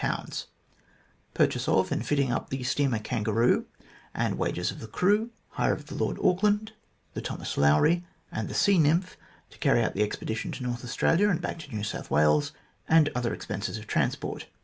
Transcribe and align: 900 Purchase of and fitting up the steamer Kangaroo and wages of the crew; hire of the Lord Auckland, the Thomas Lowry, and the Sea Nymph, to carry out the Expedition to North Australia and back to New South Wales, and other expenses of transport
900 0.03 0.45
Purchase 1.35 1.67
of 1.67 1.91
and 1.91 2.03
fitting 2.03 2.31
up 2.31 2.49
the 2.49 2.63
steamer 2.63 2.97
Kangaroo 2.97 3.65
and 4.15 4.35
wages 4.39 4.71
of 4.71 4.79
the 4.79 4.87
crew; 4.87 5.29
hire 5.49 5.73
of 5.73 5.85
the 5.85 5.93
Lord 5.93 6.17
Auckland, 6.23 6.71
the 7.13 7.21
Thomas 7.21 7.55
Lowry, 7.55 8.03
and 8.31 8.49
the 8.49 8.55
Sea 8.55 8.79
Nymph, 8.79 9.15
to 9.51 9.59
carry 9.59 9.83
out 9.83 9.93
the 9.93 10.01
Expedition 10.01 10.51
to 10.53 10.63
North 10.63 10.83
Australia 10.83 11.29
and 11.29 11.39
back 11.39 11.59
to 11.59 11.71
New 11.75 11.83
South 11.83 12.09
Wales, 12.09 12.51
and 12.89 13.09
other 13.13 13.31
expenses 13.31 13.77
of 13.77 13.85
transport 13.85 14.47